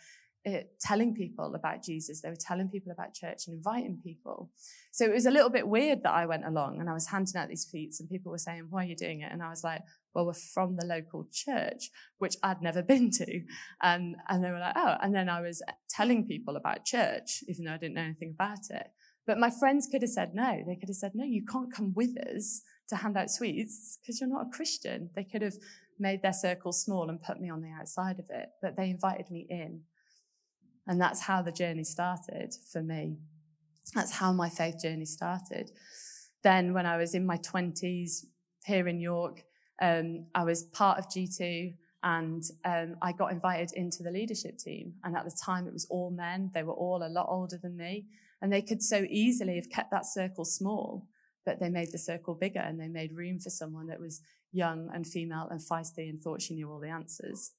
uh, 0.47 0.65
telling 0.79 1.15
people 1.15 1.55
about 1.55 1.83
Jesus. 1.83 2.21
They 2.21 2.29
were 2.29 2.37
telling 2.37 2.69
people 2.69 2.93
about 2.93 3.15
church 3.15 3.47
and 3.47 3.57
inviting 3.57 4.01
people. 4.05 4.51
So 4.93 5.07
it 5.07 5.15
was 5.15 5.25
a 5.25 5.31
little 5.31 5.49
bit 5.49 5.67
weird 5.67 6.03
that 6.03 6.13
I 6.13 6.27
went 6.27 6.45
along 6.45 6.79
and 6.79 6.91
I 6.91 6.93
was 6.93 7.07
handing 7.07 7.37
out 7.37 7.49
these 7.49 7.67
sweets 7.67 8.01
and 8.01 8.11
people 8.11 8.31
were 8.31 8.39
saying, 8.39 8.67
why 8.69 8.85
are 8.85 8.89
you 8.89 8.97
doing 8.97 9.21
it? 9.23 9.33
And 9.33 9.43
I 9.43 9.49
was 9.49 9.65
like, 9.65 9.81
well, 10.15 10.27
we're 10.27 10.33
from 10.33 10.77
the 10.77 10.87
local 10.87 11.27
church, 11.33 11.91
which 12.19 12.37
I'd 12.43 12.63
never 12.63 12.83
been 12.95 13.11
to. 13.13 13.43
Um, 13.83 14.15
and 14.29 14.45
they 14.45 14.51
were 14.51 14.61
like, 14.61 14.77
oh, 14.77 14.97
and 15.03 15.15
then 15.15 15.29
I 15.29 15.41
was 15.41 15.63
telling 15.89 16.27
people 16.27 16.57
about 16.57 16.85
church, 16.85 17.43
even 17.49 17.65
though 17.65 17.73
I 17.73 17.79
didn't 17.79 17.95
know 17.95 18.03
anything 18.03 18.35
about 18.35 18.71
it. 18.71 18.89
But 19.27 19.39
my 19.39 19.51
friends 19.51 19.89
could 19.91 20.03
have 20.03 20.11
said 20.11 20.35
no. 20.35 20.63
They 20.67 20.77
could 20.77 20.89
have 20.89 20.97
said, 20.97 21.13
no, 21.15 21.25
you 21.25 21.45
can't 21.45 21.73
come 21.73 21.95
with 21.95 22.17
us 22.19 22.63
to 22.89 22.97
hand 22.97 23.17
out 23.17 23.31
sweets 23.31 23.99
because 24.01 24.21
you're 24.21 24.29
not 24.29 24.47
a 24.47 24.51
Christian. 24.51 25.11
They 25.17 25.25
could 25.25 25.43
have 25.43 25.55
made 25.99 26.23
their 26.23 26.33
circle 26.33 26.73
small 26.73 27.09
and 27.09 27.23
put 27.23 27.41
me 27.41 27.49
on 27.51 27.63
the 27.63 27.71
outside 27.71 28.19
of 28.19 28.27
it, 28.29 28.51
but 28.61 28.77
they 28.77 28.91
invited 28.91 29.31
me 29.31 29.47
in. 29.49 29.83
And 30.87 31.01
that's 31.01 31.23
how 31.23 31.41
the 31.41 31.53
journey 31.53 31.85
started 31.85 32.55
for 32.71 32.83
me. 32.83 33.17
That's 33.95 34.13
how 34.13 34.33
my 34.33 34.51
faith 34.51 34.83
journey 34.83 35.07
started. 35.07 35.71
Then 36.43 36.75
when 36.75 36.85
I 36.85 36.97
was 36.99 37.15
in 37.15 37.25
my 37.25 37.39
twenties 37.39 38.27
here 38.67 38.87
in 38.87 39.01
York, 39.01 39.45
um, 39.81 40.27
I 40.35 40.45
was 40.45 40.63
part 40.63 40.99
of 40.99 41.09
G2 41.09 41.75
and 42.03 42.43
um, 42.65 42.97
I 43.01 43.13
got 43.13 43.33
invited 43.33 43.73
into 43.73 44.03
the 44.03 44.11
leadership 44.11 44.59
team. 44.59 44.95
And 45.05 45.17
at 45.17 45.25
the 45.25 45.37
time, 45.43 45.67
it 45.67 45.73
was 45.73 45.87
all 45.89 46.11
men. 46.11 46.51
They 46.53 46.63
were 46.63 46.75
all 46.75 47.03
a 47.03 47.09
lot 47.09 47.27
older 47.31 47.57
than 47.57 47.77
me. 47.77 48.07
And 48.43 48.53
they 48.53 48.61
could 48.61 48.83
so 48.83 49.07
easily 49.09 49.57
have 49.57 49.71
kept 49.71 49.91
that 49.91 50.05
circle 50.05 50.45
small, 50.45 51.07
but 51.47 51.61
they 51.61 51.71
made 51.71 51.93
the 51.93 51.99
circle 51.99 52.35
bigger 52.35 52.61
and 52.61 52.79
they 52.79 52.89
made 52.89 53.17
room 53.17 53.39
for 53.39 53.49
someone 53.49 53.87
that 53.87 54.01
was 54.01 54.21
young 54.53 54.91
and 54.93 55.07
female 55.07 55.49
and 55.51 55.61
feisty 55.61 56.11
and 56.11 56.23
thought 56.23 56.43
she 56.43 56.55
knew 56.55 56.71
all 56.71 56.79
the 56.79 56.91
answers. 56.91 57.53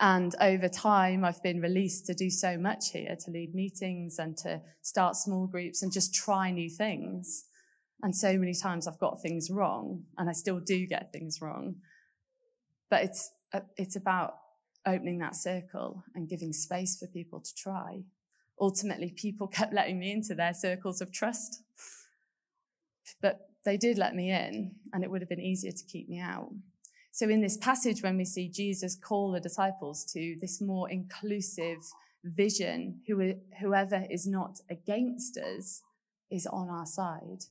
And 0.00 0.34
over 0.40 0.68
time, 0.68 1.24
I've 1.24 1.42
been 1.42 1.60
released 1.60 2.06
to 2.06 2.14
do 2.14 2.30
so 2.30 2.56
much 2.56 2.92
here, 2.92 3.16
to 3.24 3.30
lead 3.30 3.54
meetings 3.54 4.18
and 4.18 4.36
to 4.38 4.60
start 4.82 5.16
small 5.16 5.46
groups 5.46 5.82
and 5.82 5.90
just 5.90 6.14
try 6.14 6.50
new 6.50 6.70
things. 6.70 7.46
And 8.02 8.14
so 8.14 8.38
many 8.38 8.54
times 8.54 8.86
I've 8.86 8.98
got 8.98 9.20
things 9.20 9.50
wrong 9.50 10.04
and 10.16 10.28
I 10.28 10.32
still 10.32 10.60
do 10.60 10.86
get 10.86 11.12
things 11.12 11.40
wrong. 11.40 11.76
But 12.90 13.04
it's, 13.04 13.30
uh, 13.52 13.60
it's 13.76 13.96
about 13.96 14.34
opening 14.86 15.18
that 15.18 15.36
circle 15.36 16.04
and 16.14 16.28
giving 16.28 16.52
space 16.52 16.96
for 16.96 17.06
people 17.06 17.40
to 17.40 17.54
try. 17.54 18.02
Ultimately, 18.60 19.12
people 19.16 19.46
kept 19.58 19.74
letting 19.74 19.98
me 19.98 20.12
into 20.12 20.34
their 20.34 20.54
circles 20.54 21.00
of 21.00 21.12
trust. 21.12 21.62
But 23.20 23.48
they 23.64 23.76
did 23.76 23.98
let 23.98 24.14
me 24.14 24.30
in 24.30 24.72
and 24.92 25.02
it 25.02 25.10
would 25.10 25.20
have 25.20 25.28
been 25.28 25.40
easier 25.40 25.72
to 25.72 25.84
keep 25.84 26.08
me 26.08 26.20
out. 26.20 26.50
So 27.10 27.28
in 27.28 27.40
this 27.40 27.56
passage, 27.56 28.02
when 28.02 28.16
we 28.16 28.24
see 28.24 28.48
Jesus 28.48 28.94
call 28.94 29.32
the 29.32 29.40
disciples 29.40 30.04
to 30.12 30.36
this 30.40 30.60
more 30.60 30.88
inclusive 30.88 31.78
vision, 32.22 33.00
whoever 33.60 34.06
is 34.08 34.26
not 34.26 34.60
against 34.70 35.36
us 35.36 35.82
is 36.30 36.46
on 36.46 36.68
our 36.68 36.86
side. 36.86 37.44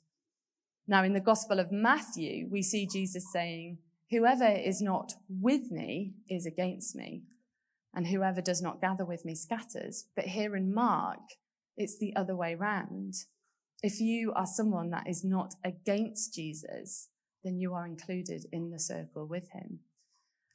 Now, 0.88 1.04
in 1.04 1.14
the 1.14 1.20
Gospel 1.20 1.60
of 1.60 1.72
Matthew, 1.72 2.48
we 2.50 2.64
see 2.64 2.88
Jesus 2.88 3.32
saying, 3.32 3.80
Whoever 4.10 4.48
is 4.48 4.82
not 4.82 5.14
with 5.28 5.70
me 5.70 6.14
is 6.30 6.46
against 6.46 6.96
me, 6.96 7.24
and 7.94 8.08
whoever 8.08 8.40
does 8.40 8.62
not 8.62 8.80
gather 8.80 9.04
with 9.04 9.26
me 9.26 9.36
scatters. 9.36 10.06
But 10.16 10.26
here 10.26 10.56
in 10.56 10.74
Mark, 10.74 11.20
it's 11.76 11.98
the 11.98 12.16
other 12.16 12.36
way 12.36 12.56
round. 12.56 13.16
If 13.84 14.00
you 14.00 14.32
are 14.34 14.46
someone 14.46 14.90
that 14.92 15.08
is 15.08 15.26
not 15.26 15.56
against 15.64 16.34
Jesus, 16.34 17.10
then 17.44 17.60
you 17.60 17.74
are 17.74 17.86
included 17.86 18.46
in 18.54 18.72
the 18.72 18.80
circle 18.80 19.28
with 19.28 19.50
him. 19.52 19.80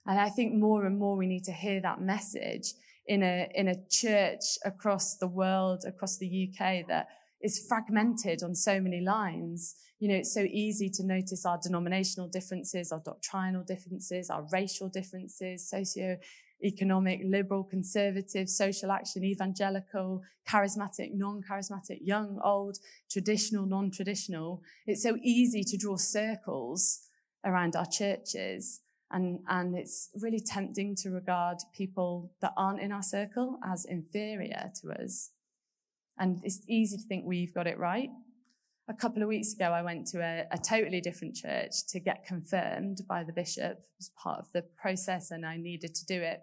And 0.07 0.19
I 0.19 0.31
think 0.31 0.55
more 0.55 0.87
and 0.87 0.99
more 0.99 1.17
we 1.17 1.27
need 1.27 1.45
to 1.45 1.53
hear 1.53 1.81
that 1.83 2.01
message 2.01 2.73
in 3.07 3.23
a, 3.23 3.51
in 3.55 3.69
a 3.69 3.87
church 3.89 4.59
across 4.65 5.17
the 5.17 5.29
world, 5.29 5.85
across 5.87 6.17
the 6.17 6.49
UK 6.49 6.87
that 6.89 7.09
is 7.43 7.67
fragmented 7.69 8.43
on 8.43 8.55
so 8.55 8.81
many 8.81 9.01
lines. 9.01 9.77
You 9.99 10.09
know, 10.09 10.15
it's 10.17 10.33
so 10.33 10.47
easy 10.51 10.89
to 10.91 11.05
notice 11.05 11.45
our 11.45 11.59
denominational 11.63 12.29
differences, 12.29 12.93
our 12.93 13.03
doctrinal 13.05 13.63
differences, 13.63 14.31
our 14.31 14.47
racial 14.53 14.89
differences, 14.89 15.69
socio-economic, 15.69 17.21
liberal, 17.25 17.65
conservative, 17.65 18.49
social 18.49 18.91
action, 18.91 19.25
evangelical, 19.25 20.23
charismatic, 20.49 21.15
non-charismatic, 21.15 21.99
young, 22.01 22.41
old, 22.43 22.79
traditional, 23.11 23.67
non-traditional. 23.67 24.63
It's 24.87 25.03
so 25.03 25.17
easy 25.23 25.63
to 25.65 25.77
draw 25.77 25.97
circles 25.97 27.07
around 27.45 27.77
our 27.77 27.87
churches. 27.87 28.81
And, 29.11 29.41
and 29.47 29.77
it's 29.77 30.09
really 30.21 30.41
tempting 30.41 30.97
to 31.03 31.11
regard 31.11 31.59
people 31.77 32.33
that 32.41 32.55
aren't 32.57 32.81
in 32.81 32.93
our 32.93 33.03
circle 33.03 33.59
as 33.65 33.85
inferior 33.85 34.73
to 34.81 34.93
us. 34.93 35.31
And 36.23 36.41
it's 36.45 36.61
easy 36.69 36.99
to 36.99 37.03
think 37.03 37.25
we've 37.27 37.53
got 37.53 37.67
it 37.67 37.81
right. 37.81 38.09
A 38.89 38.95
couple 38.95 39.23
of 39.23 39.29
weeks 39.29 39.55
ago, 39.55 39.73
I 39.73 39.83
went 39.83 40.07
to 40.09 40.21
a, 40.21 40.45
a 40.53 40.57
totally 40.57 41.01
different 41.01 41.35
church 41.35 41.85
to 41.89 41.99
get 41.99 42.25
confirmed 42.25 42.99
by 43.09 43.25
the 43.25 43.33
bishop 43.33 43.81
as 43.99 44.13
part 44.23 44.39
of 44.39 44.47
the 44.53 44.63
process, 44.81 45.33
and 45.33 45.45
I 45.45 45.57
needed 45.57 45.97
to 45.97 46.07
do 46.07 46.23
it. 46.23 46.43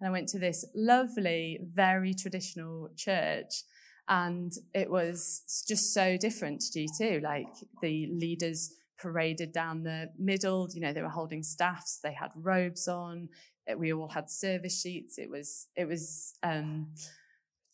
And 0.00 0.08
I 0.08 0.10
went 0.10 0.28
to 0.28 0.38
this 0.38 0.64
lovely, 0.74 1.58
very 1.74 2.14
traditional 2.14 2.88
church, 2.96 3.64
and 4.08 4.50
it 4.72 4.90
was 4.90 5.42
just 5.68 5.92
so 5.92 6.16
different 6.16 6.62
to 6.62 6.78
G2. 6.78 7.22
Like 7.22 7.48
the 7.82 8.06
leaders 8.10 8.72
paraded 8.98 9.52
down 9.52 9.82
the 9.82 10.08
middle, 10.18 10.70
you 10.72 10.80
know, 10.80 10.94
they 10.94 11.02
were 11.02 11.08
holding 11.10 11.42
staffs, 11.42 12.00
they 12.02 12.14
had 12.14 12.30
robes 12.34 12.88
on, 12.88 13.28
we 13.76 13.92
all 13.92 14.08
had 14.08 14.30
service 14.30 14.80
sheets. 14.80 15.18
It 15.18 15.28
was, 15.28 15.66
it 15.76 15.86
was, 15.86 16.32
um, 16.42 16.94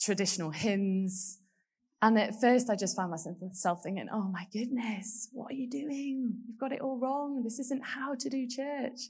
traditional 0.00 0.50
hymns. 0.50 1.38
And 2.04 2.18
at 2.18 2.38
first 2.38 2.68
I 2.68 2.76
just 2.76 2.96
found 2.96 3.10
myself 3.12 3.82
thinking, 3.82 4.08
oh 4.12 4.28
my 4.28 4.46
goodness, 4.52 5.30
what 5.32 5.52
are 5.52 5.54
you 5.54 5.70
doing? 5.70 6.34
You've 6.46 6.58
got 6.58 6.70
it 6.70 6.82
all 6.82 6.98
wrong. 6.98 7.42
This 7.42 7.58
isn't 7.58 7.82
how 7.82 8.14
to 8.14 8.28
do 8.28 8.46
church. 8.46 9.08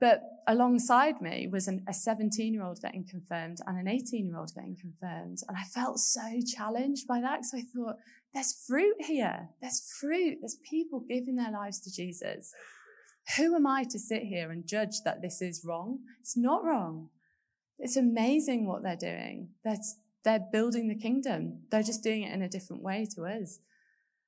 But 0.00 0.22
alongside 0.46 1.20
me 1.20 1.46
was 1.46 1.68
an, 1.68 1.84
a 1.86 1.92
17 1.92 2.54
year 2.54 2.62
old 2.62 2.80
getting 2.80 3.04
confirmed 3.06 3.58
and 3.66 3.78
an 3.78 3.86
18 3.86 4.24
year 4.24 4.38
old 4.38 4.50
getting 4.54 4.78
confirmed. 4.80 5.40
And 5.46 5.58
I 5.58 5.64
felt 5.64 5.98
so 5.98 6.22
challenged 6.40 7.06
by 7.06 7.20
that. 7.20 7.44
So 7.44 7.58
I 7.58 7.64
thought, 7.74 7.96
there's 8.32 8.64
fruit 8.66 8.96
here. 9.00 9.50
There's 9.60 9.92
fruit. 10.00 10.38
There's 10.40 10.56
people 10.70 11.00
giving 11.00 11.36
their 11.36 11.52
lives 11.52 11.80
to 11.80 11.94
Jesus. 11.94 12.54
Who 13.36 13.54
am 13.54 13.66
I 13.66 13.84
to 13.90 13.98
sit 13.98 14.22
here 14.22 14.50
and 14.50 14.66
judge 14.66 15.02
that 15.04 15.20
this 15.20 15.42
is 15.42 15.66
wrong? 15.66 15.98
It's 16.22 16.34
not 16.36 16.64
wrong. 16.64 17.10
It's 17.78 17.98
amazing 17.98 18.66
what 18.66 18.82
they're 18.82 18.96
doing. 18.96 19.50
They're, 19.64 19.76
they're 20.26 20.44
building 20.52 20.88
the 20.88 20.96
kingdom. 20.96 21.60
They're 21.70 21.84
just 21.84 22.02
doing 22.02 22.24
it 22.24 22.34
in 22.34 22.42
a 22.42 22.48
different 22.48 22.82
way 22.82 23.06
to 23.14 23.22
us. 23.22 23.60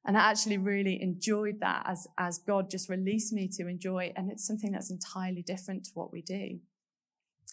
And 0.06 0.16
I 0.16 0.30
actually 0.30 0.56
really 0.56 1.02
enjoyed 1.02 1.58
that 1.58 1.82
as, 1.86 2.06
as 2.16 2.38
God 2.38 2.70
just 2.70 2.88
released 2.88 3.32
me 3.32 3.48
to 3.54 3.66
enjoy. 3.66 4.12
And 4.14 4.30
it's 4.30 4.46
something 4.46 4.70
that's 4.70 4.92
entirely 4.92 5.42
different 5.42 5.84
to 5.86 5.90
what 5.94 6.12
we 6.12 6.22
do. 6.22 6.60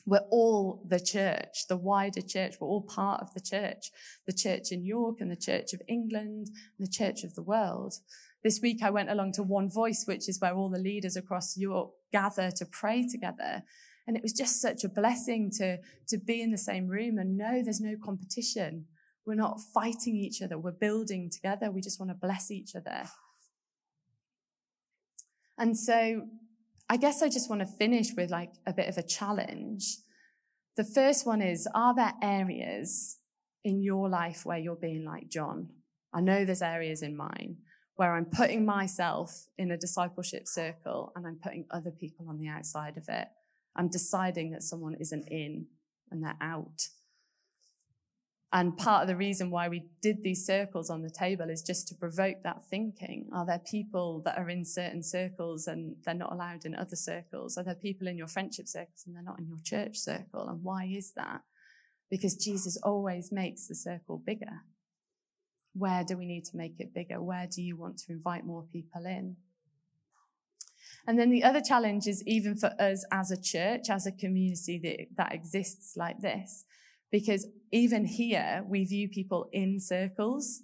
We're 0.06 0.28
all 0.30 0.84
the 0.88 1.00
church, 1.00 1.68
the 1.68 1.76
wider 1.76 2.22
church. 2.22 2.58
We're 2.62 2.68
all 2.68 2.84
part 2.84 3.20
of 3.22 3.34
the 3.34 3.42
church, 3.42 3.90
the 4.28 4.34
church 4.34 4.72
in 4.72 4.86
York 4.86 5.22
and 5.22 5.32
the 5.32 5.36
church 5.36 5.74
of 5.74 5.82
England 5.88 6.50
and 6.78 6.88
the 6.88 6.92
church 6.92 7.24
of 7.24 7.34
the 7.34 7.42
world. 7.42 7.96
This 8.44 8.60
week 8.62 8.84
I 8.84 8.92
went 8.92 9.10
along 9.10 9.32
to 9.34 9.44
One 9.44 9.72
Voice, 9.72 10.04
which 10.06 10.30
is 10.30 10.40
where 10.40 10.54
all 10.54 10.70
the 10.70 10.78
leaders 10.78 11.16
across 11.16 11.58
York 11.58 11.90
gather 12.12 12.52
to 12.52 12.66
pray 12.68 13.08
together. 13.12 13.64
And 14.08 14.16
it 14.16 14.24
was 14.24 14.34
just 14.34 14.62
such 14.62 14.84
a 14.84 14.90
blessing 14.90 15.52
to, 15.58 15.80
to 16.10 16.18
be 16.18 16.42
in 16.42 16.52
the 16.52 16.58
same 16.58 16.88
room 16.88 17.18
and 17.18 17.38
know 17.38 17.62
there's 17.64 17.82
no 17.82 17.96
competition. 18.04 18.86
We're 19.26 19.36
not 19.36 19.60
fighting 19.74 20.16
each 20.16 20.42
other. 20.42 20.60
We're 20.60 20.72
building 20.72 21.32
together. 21.32 21.72
We 21.72 21.82
just 21.82 22.00
want 22.00 22.12
to 22.12 22.16
bless 22.16 22.52
each 22.52 22.76
other. 22.76 23.06
And 25.58 25.78
so 25.78 26.28
I 26.90 26.98
guess 26.98 27.24
I 27.24 27.30
just 27.30 27.50
want 27.50 27.62
to 27.62 27.66
finish 27.68 28.10
with 28.16 28.30
like 28.30 28.52
a 28.68 28.74
bit 28.74 28.90
of 28.90 28.98
a 28.98 29.04
challenge. 29.04 29.98
The 30.78 30.84
first 30.84 31.26
one 31.26 31.42
is, 31.42 31.68
are 31.74 31.96
there 31.96 32.14
areas 32.22 33.18
in 33.64 33.82
your 33.82 34.10
life 34.10 34.46
where 34.46 34.60
you're 34.60 34.76
being 34.76 35.06
like 35.06 35.30
John? 35.30 35.70
I 36.14 36.22
know 36.22 36.46
there's 36.46 36.62
areas 36.62 37.02
in 37.02 37.18
mine 37.18 37.58
where 37.96 38.14
I'm 38.14 38.26
putting 38.26 38.66
myself 38.66 39.48
in 39.58 39.72
a 39.72 39.78
discipleship 39.78 40.48
circle 40.48 41.12
and 41.16 41.26
I'm 41.26 41.40
putting 41.42 41.66
other 41.72 41.92
people 41.92 42.28
on 42.30 42.38
the 42.38 42.50
outside 42.50 42.98
of 42.98 43.06
it. 43.08 43.28
I'm 43.76 43.90
deciding 43.90 44.52
that 44.52 44.64
someone 44.64 44.96
isn't 45.00 45.28
in 45.30 45.68
and 46.12 46.24
they're 46.24 46.38
out. 46.42 46.88
And 48.54 48.78
part 48.78 49.02
of 49.02 49.10
the 49.10 49.18
reason 49.18 49.52
why 49.52 49.68
we 49.68 49.90
did 50.02 50.24
these 50.24 50.46
circles 50.46 50.90
on 50.90 51.02
the 51.02 51.10
table 51.10 51.50
is 51.50 51.62
just 51.62 51.90
to 51.90 51.96
provoke 51.96 52.38
that 52.44 52.64
thinking. 52.70 53.28
Are 53.34 53.46
there 53.46 53.60
people 53.60 54.22
that 54.24 54.38
are 54.38 54.50
in 54.50 54.64
certain 54.64 55.04
circles 55.04 55.68
and 55.68 55.98
they're 56.06 56.14
not 56.14 56.32
allowed 56.32 56.64
in 56.64 56.74
other 56.74 56.96
circles? 56.96 57.58
Are 57.58 57.66
there 57.66 57.76
people 57.76 58.08
in 58.08 58.18
your 58.18 58.28
friendship 58.28 58.70
circles 58.70 59.04
and 59.06 59.14
they're 59.14 59.24
not 59.24 59.40
in 59.40 59.48
your 59.48 59.60
church 59.62 59.98
circle? 59.98 60.48
And 60.48 60.64
why 60.64 60.86
is 60.86 61.12
that? 61.18 61.42
Because 62.10 62.36
Jesus 62.36 62.78
always 62.82 63.30
makes 63.30 63.68
the 63.68 63.76
circle 63.76 64.22
bigger. 64.26 64.62
Where 65.74 66.06
do 66.06 66.16
we 66.16 66.26
need 66.26 66.46
to 66.46 66.56
make 66.56 66.80
it 66.80 66.94
bigger? 66.94 67.22
Where 67.22 67.50
do 67.54 67.62
you 67.62 67.76
want 67.76 67.98
to 67.98 68.14
invite 68.14 68.46
more 68.46 68.64
people 68.72 69.06
in? 69.06 69.36
And 71.08 71.20
then 71.20 71.30
the 71.30 71.44
other 71.44 71.62
challenge 71.62 72.08
is 72.08 72.24
even 72.26 72.56
for 72.56 72.72
us 72.80 73.06
as 73.12 73.32
a 73.32 73.42
church, 73.42 73.90
as 73.90 74.08
a 74.08 74.12
community 74.12 74.80
that, 74.84 75.18
that 75.18 75.34
exists 75.34 75.96
like 75.96 76.20
this, 76.20 76.66
because 77.12 77.48
even 77.72 78.06
here 78.06 78.64
we 78.68 78.86
view 78.86 79.08
people 79.10 79.50
in 79.52 79.80
circles. 79.80 80.62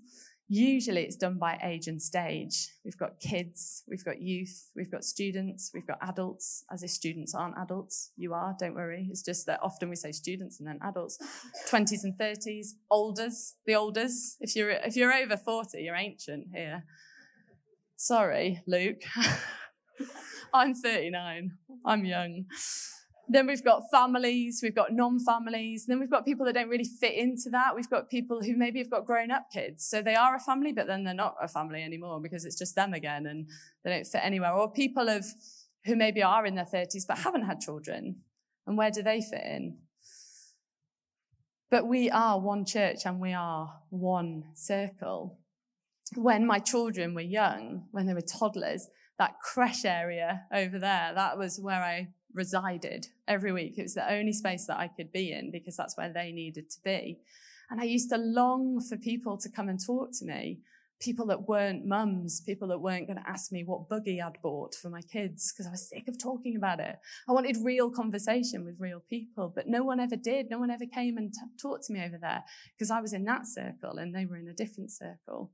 Usually 0.53 1.03
it's 1.03 1.15
done 1.15 1.37
by 1.37 1.57
age 1.63 1.87
and 1.87 2.01
stage. 2.01 2.73
We've 2.83 2.97
got 2.97 3.21
kids, 3.21 3.83
we've 3.87 4.03
got 4.03 4.21
youth, 4.21 4.69
we've 4.75 4.91
got 4.91 5.05
students, 5.05 5.71
we've 5.73 5.87
got 5.87 5.97
adults, 6.01 6.65
as 6.69 6.83
if 6.83 6.89
students 6.89 7.33
aren't 7.33 7.57
adults. 7.57 8.11
You 8.17 8.33
are, 8.33 8.53
don't 8.59 8.75
worry. 8.75 9.07
It's 9.09 9.23
just 9.23 9.45
that 9.45 9.59
often 9.63 9.89
we 9.89 9.95
say 9.95 10.11
students 10.11 10.59
and 10.59 10.67
then 10.67 10.79
adults. 10.81 11.19
20s 11.69 12.03
and 12.03 12.17
30s, 12.17 12.71
olders, 12.89 13.55
the 13.65 13.75
olders. 13.75 14.35
If 14.41 14.55
you're, 14.55 14.71
if 14.71 14.97
you're 14.97 15.13
over 15.13 15.37
40, 15.37 15.81
you're 15.81 15.95
ancient 15.95 16.47
here. 16.53 16.83
Sorry, 17.95 18.61
Luke. 18.67 19.03
I'm 20.53 20.73
39. 20.73 21.51
I'm 21.85 22.05
young. 22.05 22.45
Then 23.29 23.47
we've 23.47 23.63
got 23.63 23.83
families, 23.89 24.59
we've 24.61 24.75
got 24.75 24.91
non-families, 24.91 25.85
then 25.85 25.99
we've 25.99 26.11
got 26.11 26.25
people 26.25 26.45
that 26.47 26.53
don't 26.53 26.67
really 26.67 26.89
fit 26.99 27.13
into 27.13 27.49
that. 27.51 27.73
We've 27.75 27.89
got 27.89 28.09
people 28.09 28.41
who 28.43 28.57
maybe 28.57 28.79
have 28.79 28.89
got 28.89 29.05
grown-up 29.05 29.45
kids. 29.53 29.87
So 29.87 30.01
they 30.01 30.15
are 30.15 30.35
a 30.35 30.39
family, 30.39 30.73
but 30.73 30.87
then 30.87 31.05
they're 31.05 31.13
not 31.13 31.35
a 31.41 31.47
family 31.47 31.81
anymore 31.81 32.19
because 32.19 32.43
it's 32.43 32.57
just 32.57 32.75
them 32.75 32.93
again 32.93 33.25
and 33.25 33.47
they 33.83 33.91
don't 33.91 34.05
fit 34.05 34.21
anywhere. 34.21 34.51
Or 34.51 34.69
people 34.69 35.07
of 35.07 35.25
who 35.85 35.95
maybe 35.95 36.21
are 36.21 36.45
in 36.45 36.55
their 36.55 36.65
30s 36.65 37.07
but 37.07 37.19
haven't 37.19 37.45
had 37.45 37.61
children. 37.61 38.17
And 38.67 38.77
where 38.77 38.91
do 38.91 39.01
they 39.01 39.21
fit 39.21 39.43
in? 39.45 39.77
But 41.69 41.87
we 41.87 42.09
are 42.09 42.37
one 42.37 42.65
church 42.65 43.05
and 43.05 43.21
we 43.21 43.33
are 43.33 43.79
one 43.89 44.43
circle. 44.55 45.39
When 46.15 46.45
my 46.45 46.59
children 46.59 47.15
were 47.15 47.21
young, 47.21 47.85
when 47.91 48.07
they 48.07 48.13
were 48.13 48.21
toddlers, 48.21 48.89
that 49.21 49.39
creche 49.39 49.85
area 49.85 50.45
over 50.51 50.79
there, 50.79 51.11
that 51.13 51.37
was 51.37 51.59
where 51.59 51.83
I 51.83 52.07
resided 52.33 53.05
every 53.27 53.51
week. 53.51 53.77
It 53.77 53.83
was 53.83 53.93
the 53.93 54.11
only 54.11 54.33
space 54.33 54.65
that 54.65 54.79
I 54.79 54.87
could 54.87 55.11
be 55.11 55.31
in 55.31 55.51
because 55.51 55.77
that's 55.77 55.95
where 55.95 56.11
they 56.11 56.31
needed 56.31 56.71
to 56.71 56.79
be. 56.83 57.19
And 57.69 57.79
I 57.79 57.83
used 57.83 58.09
to 58.09 58.17
long 58.17 58.81
for 58.81 58.97
people 58.97 59.37
to 59.37 59.47
come 59.47 59.69
and 59.69 59.79
talk 59.79 60.09
to 60.17 60.25
me. 60.25 60.61
People 60.99 61.27
that 61.27 61.47
weren't 61.47 61.85
mums, 61.85 62.41
people 62.41 62.67
that 62.69 62.79
weren't 62.79 63.05
going 63.05 63.17
to 63.17 63.29
ask 63.29 63.51
me 63.51 63.63
what 63.63 63.87
buggy 63.87 64.19
I'd 64.19 64.41
bought 64.41 64.73
for 64.73 64.89
my 64.89 65.01
kids 65.01 65.51
because 65.51 65.67
I 65.67 65.71
was 65.71 65.87
sick 65.87 66.07
of 66.07 66.17
talking 66.17 66.55
about 66.55 66.79
it. 66.79 66.95
I 67.29 67.31
wanted 67.31 67.57
real 67.61 67.91
conversation 67.91 68.65
with 68.65 68.79
real 68.79 69.03
people, 69.07 69.51
but 69.53 69.67
no 69.67 69.83
one 69.83 69.99
ever 69.99 70.15
did. 70.15 70.47
No 70.49 70.57
one 70.57 70.71
ever 70.71 70.85
came 70.91 71.17
and 71.17 71.31
t- 71.31 71.39
talked 71.61 71.85
to 71.85 71.93
me 71.93 72.03
over 72.03 72.17
there 72.19 72.43
because 72.75 72.89
I 72.89 73.01
was 73.01 73.13
in 73.13 73.25
that 73.25 73.45
circle 73.45 73.99
and 73.99 74.15
they 74.15 74.25
were 74.25 74.37
in 74.37 74.47
a 74.47 74.53
different 74.53 74.89
circle 74.91 75.51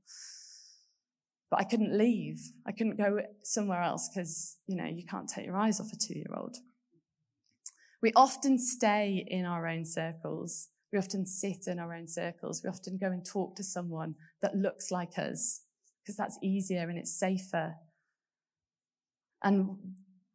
but 1.50 1.60
I 1.60 1.64
couldn't 1.64 1.96
leave. 1.96 2.38
I 2.66 2.72
couldn't 2.72 2.98
go 2.98 3.20
somewhere 3.42 3.82
else 3.82 4.08
because, 4.08 4.58
you 4.66 4.76
know, 4.76 4.84
you 4.84 5.04
can't 5.04 5.28
take 5.28 5.46
your 5.46 5.56
eyes 5.56 5.80
off 5.80 5.92
a 5.92 5.96
two 5.96 6.18
year 6.18 6.34
old. 6.36 6.56
We 8.02 8.12
often 8.14 8.58
stay 8.58 9.24
in 9.26 9.44
our 9.44 9.66
own 9.66 9.84
circles. 9.84 10.68
We 10.92 10.98
often 10.98 11.26
sit 11.26 11.66
in 11.66 11.78
our 11.78 11.92
own 11.94 12.06
circles. 12.06 12.62
We 12.62 12.70
often 12.70 12.98
go 12.98 13.08
and 13.08 13.24
talk 13.24 13.56
to 13.56 13.64
someone 13.64 14.14
that 14.40 14.54
looks 14.54 14.90
like 14.90 15.18
us 15.18 15.62
because 16.02 16.16
that's 16.16 16.38
easier 16.42 16.88
and 16.88 16.98
it's 16.98 17.18
safer. 17.18 17.74
And, 19.42 19.76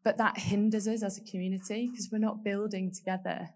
but 0.04 0.18
that 0.18 0.40
hinders 0.40 0.88
us 0.88 1.04
as 1.04 1.18
a 1.18 1.24
community 1.32 1.90
because 1.92 2.10
we're 2.12 2.20
not 2.20 2.44
building 2.44 2.92
together. 2.94 3.50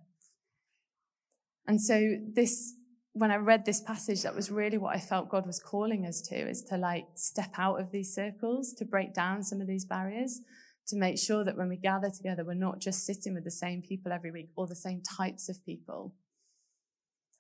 And 1.67 1.81
so 1.81 2.17
this 2.33 2.73
when 3.17 3.31
I 3.31 3.37
read 3.37 3.65
this 3.65 3.81
passage, 3.81 4.21
that 4.21 4.35
was 4.35 4.51
really 4.51 4.77
what 4.77 4.95
I 4.95 4.99
felt 4.99 5.29
God 5.29 5.47
was 5.47 5.59
calling 5.59 6.05
us 6.05 6.21
to, 6.21 6.35
is 6.35 6.61
to 6.65 6.77
like 6.77 7.07
step 7.15 7.51
out 7.57 7.79
of 7.79 7.91
these 7.91 8.13
circles, 8.13 8.73
to 8.73 8.85
break 8.85 9.13
down 9.13 9.43
some 9.43 9.59
of 9.59 9.67
these 9.67 9.85
barriers, 9.85 10.41
to 10.87 10.95
make 10.95 11.17
sure 11.17 11.43
that 11.43 11.57
when 11.57 11.67
we 11.67 11.77
gather 11.77 12.09
together, 12.09 12.45
we're 12.45 12.53
not 12.53 12.79
just 12.79 13.05
sitting 13.05 13.33
with 13.33 13.43
the 13.43 13.51
same 13.51 13.81
people 13.81 14.11
every 14.11 14.31
week 14.31 14.49
or 14.55 14.67
the 14.67 14.75
same 14.75 15.01
types 15.01 15.49
of 15.49 15.63
people. 15.65 16.13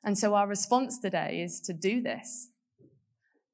And 0.03 0.17
so 0.17 0.33
our 0.33 0.47
response 0.47 0.99
today 0.99 1.41
is 1.41 1.59
to 1.61 1.73
do 1.73 2.01
this, 2.01 2.49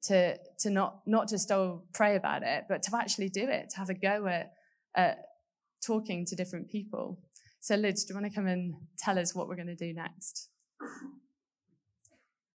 to, 0.03 0.37
to 0.59 0.69
not, 0.69 1.01
not 1.05 1.27
just 1.27 1.51
oh, 1.51 1.83
pray 1.93 2.15
about 2.15 2.43
it, 2.43 2.65
but 2.69 2.83
to 2.83 2.95
actually 2.95 3.29
do 3.29 3.47
it, 3.47 3.69
to 3.71 3.77
have 3.77 3.89
a 3.89 3.93
go 3.93 4.27
at, 4.27 4.53
at 4.95 5.25
talking 5.85 6.25
to 6.27 6.35
different 6.35 6.69
people. 6.69 7.19
So 7.59 7.75
Liz, 7.75 8.05
do 8.05 8.13
you 8.13 8.19
want 8.19 8.31
to 8.31 8.35
come 8.35 8.47
and 8.47 8.75
tell 8.97 9.19
us 9.19 9.35
what 9.35 9.47
we're 9.47 9.55
going 9.55 9.67
to 9.67 9.75
do 9.75 9.93
next? 9.93 10.49